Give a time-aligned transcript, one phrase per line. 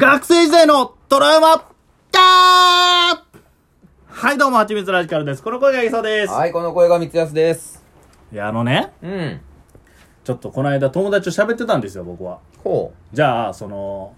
[0.00, 1.58] 学生時代のトラウマ
[2.10, 3.20] キャー
[4.08, 5.42] はい、どうも、はちみつラジカルです。
[5.42, 6.32] この声がいそうです。
[6.32, 7.84] はい、この声が三安です。
[8.32, 9.40] いや、あのね、うん。
[10.24, 12.38] ちょっとこの間友達と喋ってたんですよ、僕は。
[12.64, 14.14] ほじゃあ、その、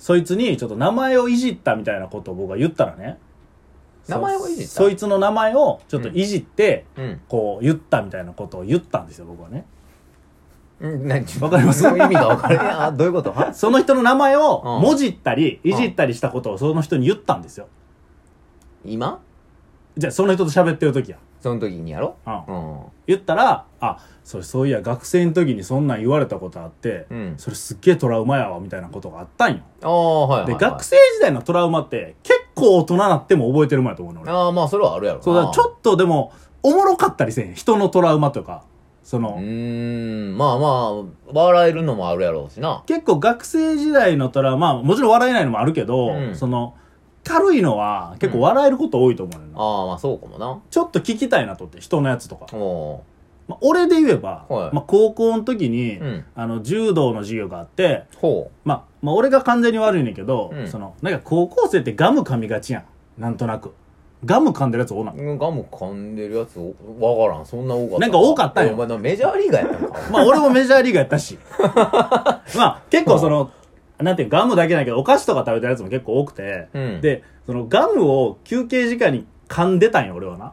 [0.00, 3.16] そいつにちょっと名前をいじったみたいなことを僕が言ったらね。
[4.08, 4.68] 名前をいじった？
[4.72, 7.02] そそいつの名前をちょっといじって、う。
[7.02, 7.20] うん。
[7.28, 9.64] こう言ったみたいなことを言ったんですよ、僕はね。
[10.80, 11.24] うん、何？
[11.40, 11.86] わかります？
[11.86, 12.58] 意味がわかる。
[12.60, 13.32] あ、どういうこと？
[13.32, 17.68] はその人の名前をうんもじったり、いじったりしたことをその人に言ったんですよ。
[18.84, 19.20] 今？
[19.96, 21.18] じゃあ、その人と喋ってる時や。
[21.40, 22.16] その時にやろ？
[22.26, 22.80] うんうん。
[23.06, 29.62] 言ったら、あ、それそういや学生の時にそんなん言われたことあって、うんそれすっげえトラウマやわ、みたいなことがあったんよ。
[29.82, 30.60] ああ、はいはい、で、はい。
[30.62, 34.32] 学生時代のトラウマって結構大人なっても覚えてるもんやと思うの俺。
[34.32, 35.24] ああ、まあ、それはあるやろな。
[35.24, 37.54] そうだ、ちょっとでも、おもろかったりせん。
[37.54, 38.64] 人のトラウマとか。
[39.10, 42.84] その、うーん、まあまあ、笑えるのもあるやろうしな。
[42.86, 46.76] 結構学生時代のトラウマ、もちろん笑えないのもあるけど、うんその、
[47.24, 50.60] 軽いのは結構笑えること多いと思うねんな、ああ、まあそうかもな。
[50.70, 52.56] ちょっと聞きたいなとって、人のやつとか。
[52.56, 53.02] お
[53.48, 62.84] まあ、俺で言えば、はいまあ、高校の時に、うんあの、柔道の授業があって、ほまあ、まあ、俺が完全に悪いねんけど、うんその、なんか高校生ってガム噛みがちや
[63.18, 63.20] ん。
[63.20, 63.74] なんとなく。
[64.24, 65.38] ガム噛んでるやつおんなう。
[65.38, 66.74] ガム噛んでるやつ、お
[67.20, 67.46] わからん。
[67.46, 67.98] そんな多かった。
[68.00, 69.98] なんか多かったんよお前なメジャーリーガーやったんか。
[70.12, 71.38] まあ、俺もメジャーリーガーやったし。
[72.56, 73.50] まあ、結構その、
[73.98, 80.52] なんていうガムだけないけど、お菓子とか食べてるやつも結構多くて、うんで、そのガムを休憩時間に噛んでたんよ、俺はな。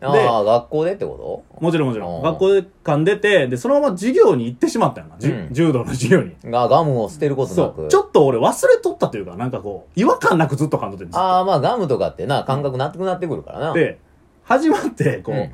[0.00, 2.22] ああ、学校でってこもちろんもちろん。
[2.22, 5.16] 学校で噛んでて、で、そのまま授業に行ってしまったよな。
[5.18, 6.30] じゅうん柔道の授業に。
[6.30, 7.76] とが、ガムを捨てることなく。
[7.76, 7.88] そう。
[7.88, 13.72] ちょっと俺忘れとったというか、なんかこう、違和感なくずっと噛んどってんですああ、まあガムとかってな、感覚なくなってくるからな。
[13.72, 13.98] で、
[14.44, 15.50] 始まって、こう、うん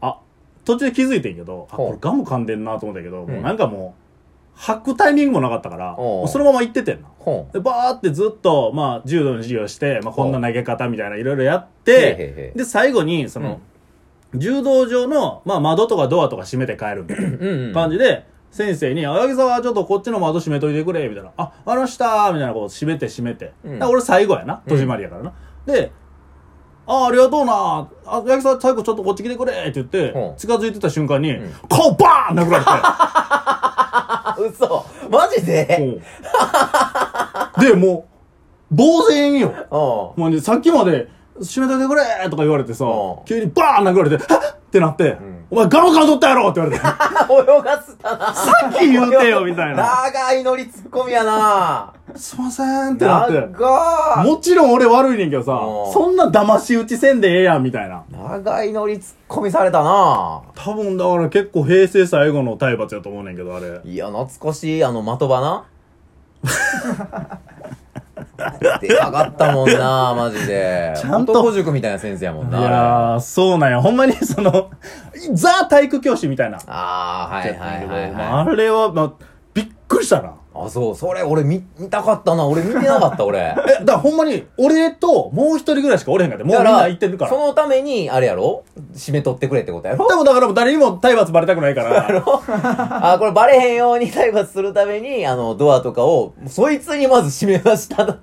[0.00, 0.18] あ、
[0.64, 4.00] 途中で気づいてんけど、あ、ほうこれガム噛んでんなと思ったけど、もううんなんかもう、
[4.56, 7.08] 吐くタイミングもなかったから、おうもうそのまま行っててんな。
[7.18, 13.60] ほで、バーってずっと、まあ、柔道の授業して、まあ、こんな投げ方みたいな、いろいろやっへへへて、で、最後に、その、
[14.34, 17.30] 柔道場の、まあ、窓とかドアとか閉めて帰るみたいなう。
[17.30, 17.72] うんうん。
[17.72, 21.32] 感じで、先生に、あ、八木沢ちょっとこっちの窓閉めといてくれ、みたいな。
[21.36, 23.52] あ、あの下みたいなこう閉めて閉めて。
[23.64, 24.62] うん俺最後やな。
[24.68, 25.32] 戸締まりやからな。
[25.66, 25.90] で、
[26.86, 27.88] あ、ありがとうな。
[28.06, 32.70] あ、八木沢最後ちょっとこっち来てくれって言って、うん近づいてた瞬間に、ん顔バーン殴られて。
[33.96, 36.00] あ、嘘マジで？
[37.58, 38.06] うんで、も
[38.72, 39.52] う、呆然よ。
[39.70, 41.08] うもうね、さっきまで、
[41.40, 46.82] 閉めといてくれとか言われてさうん、急にバーン殴られて、はっってなって、んお前ガム噛んどったやろって言われて。
[47.30, 48.34] 泳がすたな。
[48.34, 50.02] さっき言うてよみたいな。
[50.04, 51.92] 長いノリツッコミやな。
[52.16, 53.34] すいませんってなって。
[53.34, 54.26] 長い。
[54.26, 58.02] もちろん俺悪いねんけどさう、んそんな騙し討ちせんでええやんみたいな。
[58.10, 60.42] 長いノリツッコミされたな。
[60.56, 63.80] 多分だから結構平成最後の体罰やと思うねんけど、あれ。
[63.84, 65.64] いや、懐かしい、あの、的場な。
[68.80, 70.94] でかかったもんな、 マジで。
[70.96, 72.58] ちゃんと男塾みたいな先生やもんいな。
[72.58, 73.80] あれやー、そうなんや。
[73.80, 74.70] ほんまにその、
[75.32, 76.58] ザ体育教師みたいな。
[76.66, 78.52] ああ、はいはいはいまあはい。
[78.52, 79.12] あれは、まあ、
[79.52, 80.32] びっくりしたな。
[80.56, 82.46] あ、そう、それ俺見、見たかったな。
[82.46, 83.38] 俺見てなかった、 俺。
[83.40, 87.30] え、だからほんまに、俺ともう一人ぐらいしかおれへんかって、もうみんだな行ってるから。
[87.32, 88.62] そのために、あれやろ？
[88.94, 90.06] 締め取ってくれってことやろ？
[90.08, 92.06] でもだから誰にも体罰バレたくないから。
[93.12, 98.14] あ、これバレへんように体罰するために、あの、ドアとかを、そいつにまず締め出した後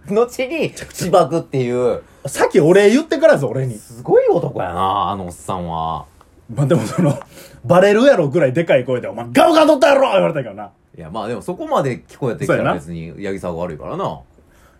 [0.48, 3.76] に、しばくっていう、さっきお礼言ってからぞ、俺に。
[3.76, 6.06] すごい男やな、あのおっさんは。
[6.54, 7.18] まあでもその、
[7.66, 10.70] バレるやろぐらいでかい声で、お前ガムガ取ったやろ言われたけどな。
[10.98, 14.20] いや、まあでもそこまで聞こえてきたそうやなら別に、八木沢が悪いからな。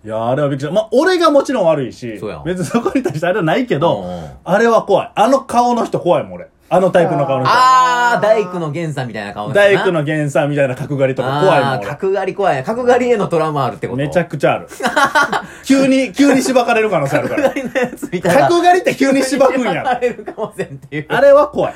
[0.04, 0.74] いや、あれはびっくりした。
[0.74, 5.12] まあ、俺がもちろん悪いしそうやん、別にそこに対してあれはないけどうんうん、あれは怖い。
[5.16, 6.48] あの顔の人怖いもん、俺。
[6.74, 7.54] あのタイプの顔の人。
[7.54, 11.88] あー、大工の源さんみたいな顔大工の源源さんみたいな角刈りとか怖いもん、あー、俺。
[11.88, 12.64] 角刈り怖いね。
[12.64, 13.98] 角刈りへのトラウマあるってこと？
[13.98, 14.68] めちゃくちゃある。
[15.66, 17.50] 急に、急にしばかれる可能性あるから。
[17.50, 18.48] 角刈りのやつみたいな。
[18.48, 19.84] 角刈りって急にしばくんや。
[20.02, 21.06] れるかもしれんっていう。
[21.10, 21.74] あれは怖い。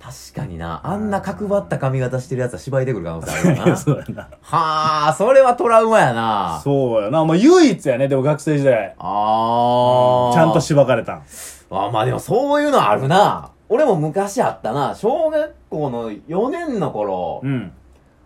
[0.00, 0.80] 確かにな。
[0.82, 3.76] あんな角張った髪型してるやつは芝居でくる可能性あるよな。
[3.78, 4.22] そうやな。
[4.40, 6.60] はあ、それはトラウマやな。
[6.64, 7.24] そうやな。
[7.24, 8.94] まあ、唯一やね、でも学生時代。
[8.98, 10.32] あー。
[10.32, 11.16] ちゃんとしばかれたん。
[11.16, 13.50] あーまあでもそういうのあるな。
[13.68, 14.94] 俺も昔あったな。
[14.94, 17.72] 小学校の4年の頃、うん。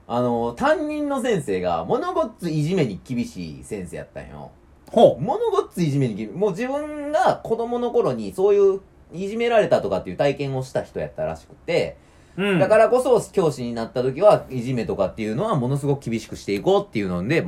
[0.07, 4.51] あの、担任の先生が物ごっついじめに厳しい先生やったんよ。
[4.91, 8.81] ほ物ごっついじめに厳もう自分が子供の頃にそういう
[9.13, 11.97] いじめられたとかっていう体験をした人やったらしくて、
[12.37, 12.43] う。
[12.43, 12.59] うん。
[12.59, 17.47] だからこそ教師になった時はいじめとかっていうのはものすごく厳しくしていこうっていうので、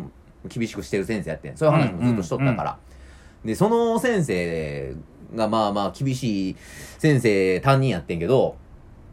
[0.48, 1.56] 厳しくしてる先生やってん。
[1.56, 2.78] そういう話もずっとしとったから。
[3.44, 4.94] で、その先生
[5.34, 6.56] がまあまあ厳しい
[6.98, 8.56] 先生担任やってんけど、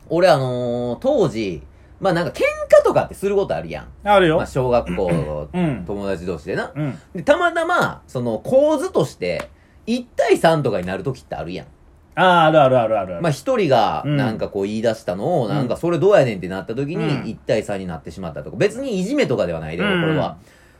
[0.10, 1.64] 俺あのー当時、
[2.00, 3.88] まあなんか喧嘩ととかってすることあるやん。
[4.08, 4.48] あるよまあ、。
[4.48, 6.72] 小学校、うん友達同士でな。
[6.74, 7.00] うん。
[7.16, 9.50] で、たまたま、その構図として、
[9.88, 11.68] 1対3とかになるときってあるやん。
[12.16, 13.22] ああ、あるあるあるあるある。
[13.22, 20.38] まあ一人がうんなんかこう言い出したのを、んなんかそれどうやねんってなった時うんに1対3になってしまったとか、別にいじめとかではないで、こうんれは。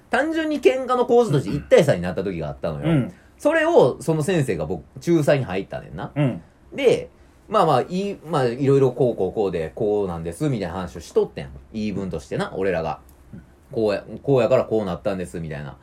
[0.10, 2.88] 単純に喧嘩の構図として1対3になった時があったのよ。
[2.88, 3.14] うん。
[3.38, 6.12] それをその先生が僕、仲裁に入ったねんな。
[6.16, 6.42] うん。
[6.74, 7.10] で、
[7.50, 11.50] まあまあ、いい、まあいろいろこうこうこうで、こうなんです、みたいな話をしとってん。
[11.74, 13.00] 言い分としてな、俺らが。
[13.72, 15.78] こうや、こうやからこうなったんです、みたいな。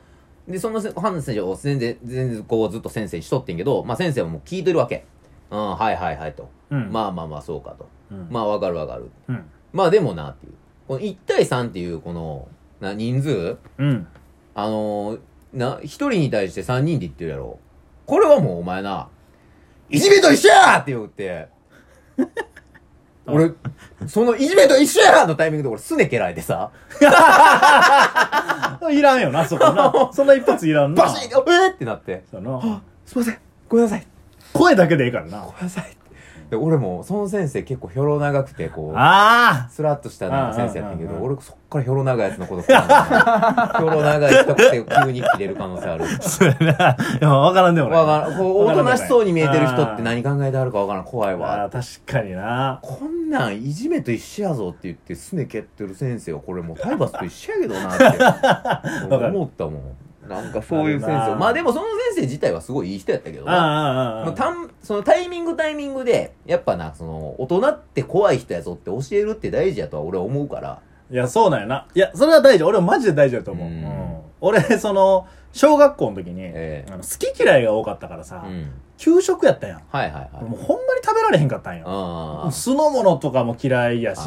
[0.47, 5.05] で、そのせ話を全然、全然こうずっと先生にしとってんけど、まあ先生はもう聞いてるわけ。
[5.51, 6.49] うん、はいはいはいと。
[6.71, 6.91] うん。
[6.91, 7.87] まあまあまあそうかと。
[8.11, 8.27] うん。
[8.29, 9.11] まあわかるわかる。
[9.27, 9.43] うん。
[9.73, 10.53] まあでもなっていう。
[10.87, 12.47] この1対3っていうこの、
[12.79, 13.57] な、人数？
[13.77, 14.07] うん。
[14.55, 15.19] あのー、
[15.53, 17.59] な、1人に対して3人で言ってるやろ。
[18.05, 19.07] これはもうお前な、
[19.89, 21.47] いじめと一緒やって言って、
[23.27, 23.51] 俺、
[24.07, 26.71] そのいじめと一緒やのタイミングで俺すね蹴られてさ、
[28.91, 30.09] いらんよな、そこな。
[30.11, 31.03] そんな一発いらんな。
[31.03, 33.37] バシッえーってなって、そうやなあすいません、
[33.69, 34.07] ごめんなさい、
[34.53, 35.53] 声だけでいいからなご。
[35.53, 35.97] めんなさい。
[36.49, 46.03] で、俺も、その先生結構ひょろ長くて、こう、あスラッとしたなんか先生やったけど、俺そっからひょろ長いやつのことひょろ長い人って急に切れる可能性ある。
[46.03, 46.21] あ。
[46.21, 46.69] そうやな。
[46.69, 47.99] いや、わからんでもない。
[48.01, 48.37] わからん。
[48.37, 51.03] こう、おとなしそうに見えてる人って何考えてあるかわからん。
[51.05, 51.69] 怖いあわ。
[51.69, 52.79] ー確かにな。
[52.81, 58.03] こんなんいじめと一緒やぞって言ってすね蹴ってる先生はこれもう体罰と一緒やけどなって
[59.07, 59.81] る思ったもん。
[60.27, 61.35] なんかそういう先生。
[61.35, 64.31] まあでもその先生自体はすごいいい人やったけどな。
[64.35, 70.79] たんそのタイミングタイミングで、やっぱな、その、大人って怖い人やぞって教えるって大事やとは俺は思うから。
[71.11, 71.87] いや、そうなんやな。
[71.93, 72.63] いや、それは大事。
[72.63, 73.67] 俺はマジで大事だと思う。
[73.67, 74.01] うんうん
[74.43, 78.71] 俺、その、小学校の時に、ええあの好き嫌いが多かったからさ、うん。
[78.97, 79.81] 給食やったやん。
[79.89, 80.43] はいはいはい。
[80.43, 81.85] もうほんまに食べられへんかったんよ。
[81.87, 84.21] あー酢の物とかも嫌いやし。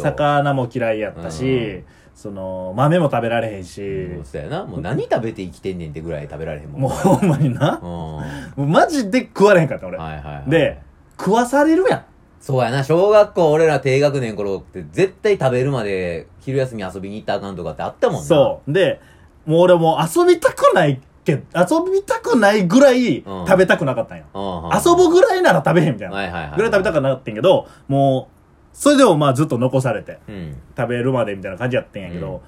[0.00, 1.84] 魚も嫌いやったし、うん
[2.14, 4.64] その、豆も食べられへんし、うんそうやな。
[4.64, 6.80] もう何食べて生きてんねんってぐらい食べられへんもん。
[6.82, 7.86] もうほんまになう。
[7.86, 8.16] ん。
[8.16, 8.22] は
[8.56, 9.96] もうマジで食われへんかった、俺。
[9.96, 10.50] いはいはい。
[10.50, 10.80] で、
[11.18, 12.04] 食わされるやん。
[12.40, 18.26] そうやな、小学校俺ら低学年頃って絶対食べるまで昼休み遊びに行ったらあかんとかってあったもんな。
[18.26, 18.72] そう。
[18.72, 19.00] で、
[19.44, 24.24] もう俺もう遊びたくないけど、遊びたくないぐらいうん食べたくなかったんよ。
[24.34, 24.62] うん。
[24.64, 24.70] うん。
[24.74, 26.16] 遊ぶぐらいなら食べへんみたいな。
[26.16, 26.52] はいはいはい。
[26.56, 28.39] ぐらい食べたくなってんけど、もう、
[28.72, 30.56] それでもまあずっと残されて、うん。
[30.76, 32.40] 食べるまでみたいな感じやってんやけど、うん。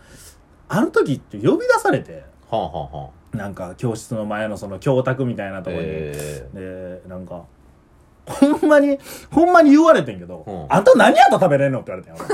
[0.68, 6.48] あの時って呼び出されて、はあ、はあはあ、なんか教室の前のその教卓みたいなとこに、え。
[7.02, 7.44] で、なんか、
[8.26, 8.98] ほんまに、
[9.30, 10.66] ほんまに言われてんけど、うん。
[10.68, 12.24] あんた何やったら食べれんのって言われてんよ。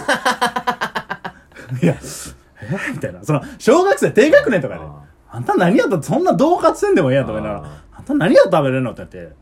[1.72, 1.78] 俺。
[1.82, 2.92] いや、え？
[2.92, 3.24] みたいな。
[3.24, 5.40] その、小学生低学年とかで、ああ。
[5.40, 8.02] んた何やったらそんな同喝せんでもええやんとか言いながら、ああ。
[8.02, 9.34] んた何やったら食べれんのって言って、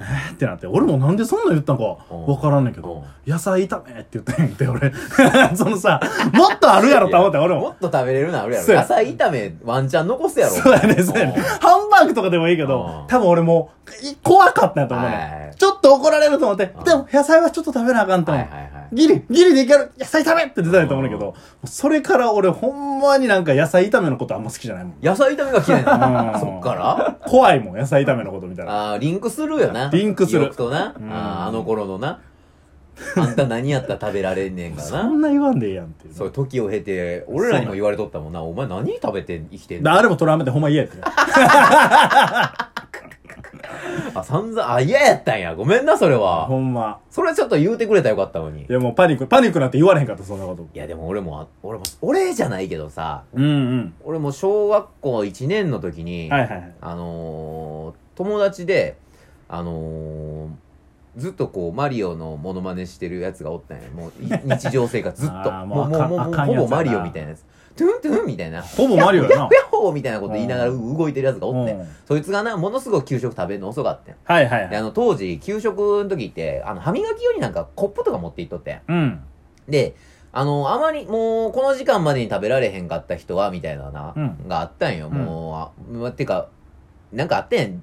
[0.00, 4.92] ええーってなって、俺もなんでそんなん言ったんかうんわからんねんけうんど、野菜炒めって言ったんやんて、俺。
[5.56, 6.00] そのさ、
[6.32, 7.60] もっとあるやろと思って、俺も。
[7.60, 8.74] もっと食べれるのあるやろ。
[8.74, 10.52] 野菜炒めワンチャン残すやろ。
[10.52, 11.32] そうやね、そうやね。
[11.60, 13.70] ハンバーグとかでもいいけどうん、多分俺も
[14.22, 15.10] 怖かったんやと思う。
[15.56, 18.46] ちょっと怒られると思ってうん、でも野菜はちょっと食べなあかんと思う。
[18.92, 24.96] ギリ、ギリでいける野菜食べって出たんやと思うんだけど、それから俺ほんまになんか野菜炒めのことあんま好きじゃないもん。
[25.02, 27.18] 野菜炒めが嫌いなうんのそっから？
[27.26, 28.90] 怖いもん、野菜炒めのこと見たら。
[28.90, 29.90] ああ、リンクするよな。
[29.92, 30.94] リンクする記憶とな。
[30.98, 32.20] うんあーあの頃のな。
[33.16, 35.04] あんた何やったら食べられんねんからそな。
[35.04, 36.14] んな言わんでええやんっていう。
[36.14, 38.42] そう時を経て、俺らにも言われとったもんな。
[38.42, 39.92] お前何食べて生きてんの？
[39.92, 40.98] あれもトラウマでほんま嫌やって。
[44.14, 45.54] あ、散々、あ、嫌やったんや。
[45.54, 46.46] ごめんな、それは。
[46.46, 46.98] ほんま。
[47.10, 48.62] それちょっと言うてくれたらよかったのに。
[48.62, 50.66] いやもうパニック、パニックなんて言われへんかった、そんなこと。
[50.74, 53.94] いや、でも俺も、あ俺も、俺じゃないけどさ、うんうん。
[54.04, 56.72] 俺も小学校1年の時に、はいはいはい。
[56.80, 58.96] あのー友達で、
[59.48, 60.48] あのー
[61.16, 63.88] ずっとこう、マリオのモノマネしてるやつがおったんや。
[63.90, 65.36] もう、い日常生活ずっと。
[65.52, 67.44] あーもう、もうあかんもう、もう、あかんやつやなほぼマリオみたいなやつ。
[67.78, 68.60] トゥントゥンみたいな。
[68.60, 71.86] ほぼマリオやなヤッホヤッホーみたいなこと言いながら動いてるやつがおってうん。
[72.06, 74.04] そいつがな、ものすごく給食食べるの遅かったん。
[74.06, 74.76] で、はいはいはい。
[74.76, 78.80] あの、当時、給食の時って、あの、歯磨き用になんかコップとか持っていっとってん。
[78.88, 79.20] うん。
[79.68, 79.94] で、
[80.32, 85.08] あの、あまり、もう、この時間までに食べられへんかった人は、みたいなな、うんがあったんよ。
[85.08, 86.48] うんもう、あまてか、
[87.12, 87.82] なんかあったやん。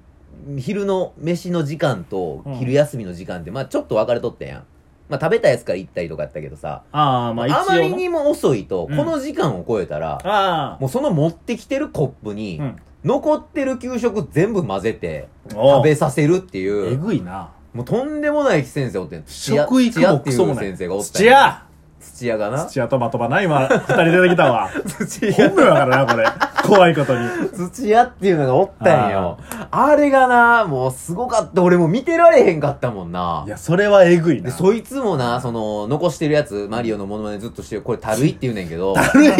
[0.59, 4.63] 昼の飯の時間とうん昼休みの時間って、まあちょっと分かれとったやん。
[5.09, 7.65] まあ食べたやつから行ったりとかやったけどさ、ああ、まあ一応あな。
[7.73, 12.63] まりにも遅いと、うんこの時間を超えたら、あもうその持ってきてるコップに、あ。
[12.63, 12.75] うん。
[13.05, 17.51] 残ってる給食全部混ぜて、おう食べさせるっていえう、ぐいな。
[17.71, 19.23] もうとんでもない先生おってん。
[19.23, 20.65] 土屋食育も土屋っていうクソもない。
[20.65, 21.64] 先生がおったん土屋
[22.13, 22.65] 土屋がな。
[22.65, 24.69] 土屋とまとばな、今、二人出てきたわ。
[24.85, 26.25] 土本名やからな、これ。
[26.63, 27.27] 怖いことに。
[27.53, 29.37] 土屋っていうのがおったんよ。
[29.71, 31.61] あれがな、もうすごかった。
[31.61, 33.43] 俺もう見てられへんかったもんな。
[33.45, 34.55] いや、それはえぐいで、な。
[34.55, 39.31] そいつもな、その、残してるやつ、マリオのモノマネずっとしてる、これ、たるいって言うねんけど、 軽い？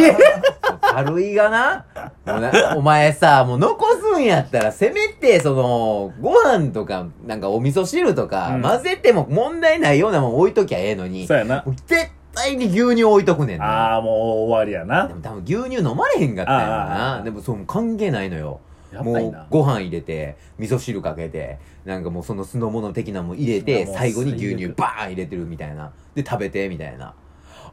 [0.81, 1.85] たるいがな、
[2.25, 13.93] もうな、お前さ、もう残すんやったら、せめて、その、ご飯とか、なんかお味噌汁とか、うん混ぜても問題ないようなもん置いときゃええのに、そうやな絶対に牛乳置いとくねんな。
[13.93, 15.13] ああ、もう終わりやなで。
[15.13, 17.21] も多分牛乳飲まれへんかったんやな。
[17.23, 18.59] でもそう、関係ないのよ。
[19.03, 19.13] も。
[19.13, 25.91] うご飯入れて、味噌汁かけて、なんかもうその酢の物的なのも入れて、最後に牛乳バーン入れてるみたいな。
[26.13, 27.13] で、食べて、みたいな。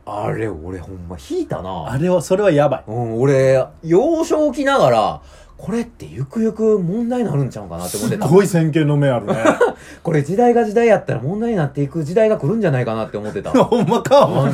[0.04, 1.90] あれ、俺ほんま引いたな。
[1.90, 2.84] あれは、それはやばい。
[2.88, 5.22] うん、俺、幼少期ながら、
[5.56, 8.26] これってゆくゆく問題になるんちゃうかなって思ってた。
[8.26, 9.34] すごい先見の目あるね。
[10.02, 13.50] これ時代が時代やったら問題になっていく時代が来るんじゃないかなって思ってた。
[13.64, 14.52] ほんまか、お前。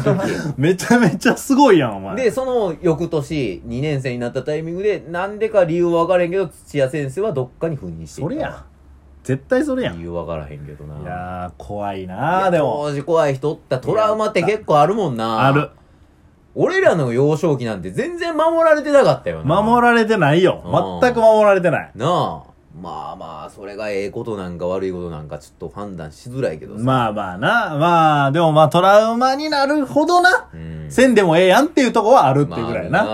[0.57, 2.17] めちゃめちゃすごいやん、お前。
[2.17, 8.65] で、その翌年、2年生になったタイミングで、なんでか理由は分からへんけど、土屋先生はどっかに赴任していたそれや。
[9.25, 9.97] 絶対それやん。
[9.97, 10.95] い理由分からへんけどな。
[11.09, 12.83] やー、怖いいなでも。
[12.85, 15.47] 当時怖い人おったトラウマって結構あるもんな。
[15.47, 15.71] ある。。
[16.55, 19.63] 俺らの幼少期なんて全然守られてなかったよな。
[19.63, 20.63] 守られてないよ。
[20.65, 21.91] うん全く守られてない。
[21.95, 22.49] なあ。
[22.81, 26.85] まあまあ、それがええことなんか悪いことなんかちょっと判断しづらいけどさ。
[26.85, 27.77] まあまあな。
[27.77, 30.49] まあ、でもまあトラウマになるほどな。
[30.55, 30.87] うん。
[30.89, 33.05] せんでもええやんっていうとこはあるっていうぐらいな。
[33.05, 33.11] ま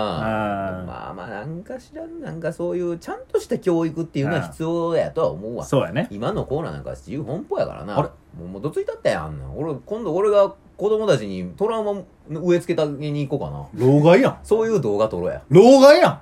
[0.77, 5.65] あうんまあまあ、なんかしらん、なんかそういう、ちゃんとした教育っていうのは必要やとは思うわ。
[5.65, 6.09] そうやね。
[6.11, 7.97] 今のコーナーなんか自由奔放やからな。
[7.97, 8.09] あれ？
[8.37, 9.41] もう、もうどついたったやん。
[9.57, 13.85] 俺、今度俺が子供たちにトラウマ植え付けたげに行こうかな。
[13.85, 14.37] 老害やん。
[14.43, 15.41] そういう動画撮ろうや。
[15.49, 16.21] 老害やん。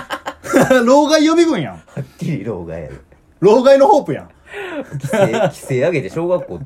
[0.86, 1.74] 老害予備軍やん。
[1.74, 3.04] はっきり動画やる。
[3.40, 4.28] 老害のホープやん。
[4.92, 6.60] 規制、規制上げて小学校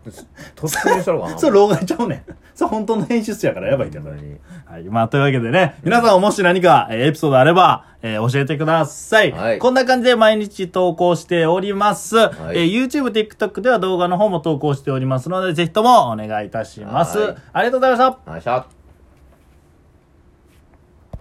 [0.56, 1.38] 突入したのかな。
[1.38, 2.22] それ老害ちゃうねん。
[2.54, 4.16] それ本当の編集室やからやばいけどは
[4.78, 4.82] い。
[4.84, 9.32] まあ、というわけでね、皆さんもし何か、えーエピソードあれば、えー教えてください。
[9.32, 12.16] はいこんな感じで毎日投稿しております。
[12.16, 17.18] いえー YouTube、TikTok では動画の方も投稿しておりますので、ぜひともお願いいたします。
[17.18, 18.32] はいありがとうございました。
[18.32, 18.77] よいしょ。